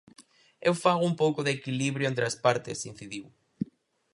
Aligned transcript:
Eu 0.67 0.73
fago 0.83 1.03
un 1.11 1.15
pouco 1.21 1.39
de 1.43 1.51
equilibrio 1.57 2.05
entre 2.07 2.23
as 2.29 2.35
partes, 2.45 2.79
incidiu. 2.91 3.25